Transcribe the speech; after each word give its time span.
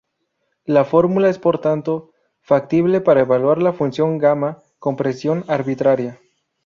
La 0.65 0.83
fórmula 0.83 1.29
es, 1.29 1.37
por 1.37 1.61
tanto, 1.61 2.09
factible 2.39 3.01
para 3.01 3.19
evaluar 3.21 3.61
la 3.61 3.71
función 3.71 4.17
gamma 4.17 4.63
con 4.79 4.95
precisión 4.95 5.45
arbitraria. 5.47 6.17